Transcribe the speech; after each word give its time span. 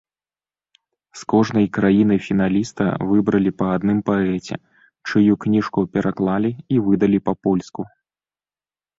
З 1.19 1.27
кожнай 1.31 1.65
краіны-фіналіста 1.77 2.87
выбралі 3.09 3.51
па 3.59 3.67
адным 3.77 3.99
паэце, 4.09 4.55
чыю 5.11 5.33
кніжку 5.45 5.79
пераклалі 5.97 6.51
і 6.77 6.81
выдалі 6.87 7.17
па-польску. 7.29 7.81